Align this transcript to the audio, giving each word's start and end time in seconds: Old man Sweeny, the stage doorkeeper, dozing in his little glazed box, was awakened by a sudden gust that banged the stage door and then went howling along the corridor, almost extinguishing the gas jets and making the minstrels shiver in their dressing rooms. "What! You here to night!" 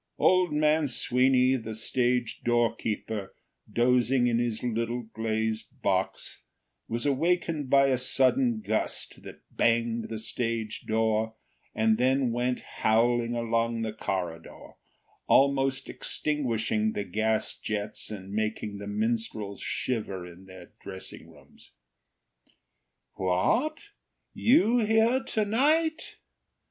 Old 0.17 0.51
man 0.51 0.87
Sweeny, 0.87 1.55
the 1.57 1.75
stage 1.75 2.41
doorkeeper, 2.43 3.35
dozing 3.71 4.25
in 4.25 4.39
his 4.39 4.63
little 4.63 5.03
glazed 5.03 5.79
box, 5.83 6.41
was 6.87 7.05
awakened 7.05 7.69
by 7.69 7.85
a 7.89 7.99
sudden 7.99 8.61
gust 8.61 9.21
that 9.21 9.43
banged 9.51 10.09
the 10.09 10.17
stage 10.17 10.87
door 10.87 11.35
and 11.75 11.99
then 11.99 12.31
went 12.31 12.61
howling 12.77 13.35
along 13.35 13.83
the 13.83 13.93
corridor, 13.93 14.71
almost 15.27 15.87
extinguishing 15.87 16.93
the 16.93 17.03
gas 17.03 17.55
jets 17.55 18.09
and 18.09 18.33
making 18.33 18.79
the 18.79 18.87
minstrels 18.87 19.59
shiver 19.61 20.25
in 20.25 20.45
their 20.45 20.71
dressing 20.81 21.29
rooms. 21.29 21.73
"What! 23.13 23.77
You 24.33 24.79
here 24.79 25.21
to 25.25 25.45
night!" 25.45 26.15